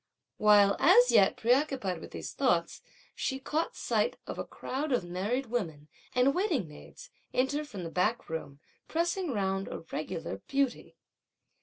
While, 0.37 0.75
as 0.79 1.11
yet, 1.11 1.37
preoccupied 1.37 2.01
with 2.01 2.09
these 2.09 2.33
thoughts, 2.33 2.81
she 3.13 3.37
caught 3.37 3.75
sight 3.75 4.17
of 4.25 4.39
a 4.39 4.43
crowd 4.43 4.91
of 4.91 5.03
married 5.03 5.45
women 5.45 5.89
and 6.15 6.33
waiting 6.33 6.67
maids 6.67 7.11
enter 7.35 7.63
from 7.63 7.83
the 7.83 7.91
back 7.91 8.27
room, 8.27 8.59
pressing 8.87 9.29
round 9.29 9.67
a 9.67 9.81
regular 9.91 10.37
beauty. 10.47 10.97